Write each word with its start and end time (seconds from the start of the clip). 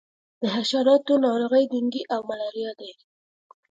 د 0.41 0.43
حشراتو 0.55 1.13
ناروغۍ 1.25 1.63
ډینګي 1.71 2.01
او 2.13 2.21
ملیریا 2.29 2.71
دي. 2.79 2.91